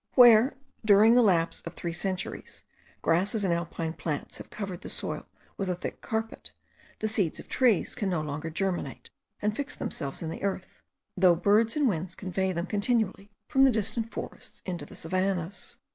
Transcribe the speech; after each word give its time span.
Where, 0.15 0.55
during 0.83 1.13
the 1.13 1.21
lapse 1.21 1.61
of 1.61 1.75
three 1.75 1.93
centuries, 1.93 2.63
grasses 3.03 3.43
and 3.43 3.53
alpine 3.53 3.93
plants 3.93 4.39
have 4.39 4.49
covered 4.49 4.81
the 4.81 4.89
soil 4.89 5.27
with 5.57 5.69
a 5.69 5.75
thick 5.75 6.01
carpet, 6.01 6.53
the 6.97 7.07
seeds 7.07 7.39
of 7.39 7.47
trees 7.47 7.93
can 7.93 8.09
no 8.09 8.21
longer 8.21 8.49
germinate 8.49 9.11
and 9.43 9.55
fix 9.55 9.75
themselves 9.75 10.23
in 10.23 10.31
the 10.31 10.41
earth, 10.41 10.81
though 11.15 11.35
birds 11.35 11.75
and 11.75 11.87
winds 11.87 12.15
convey 12.15 12.51
them 12.51 12.65
continually 12.65 13.29
from 13.47 13.63
the 13.63 13.69
distant 13.69 14.11
forests 14.11 14.63
into 14.65 14.87
the 14.87 14.95
savannahs. 14.95 15.77